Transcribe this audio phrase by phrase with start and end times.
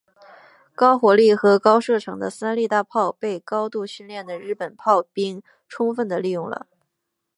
[0.73, 6.65] 高火力和高射程的三笠大炮被高度训练的日本炮兵充分地利用了。